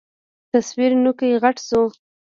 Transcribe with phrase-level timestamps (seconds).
[0.51, 1.81] تصوير نوکى غټ سو.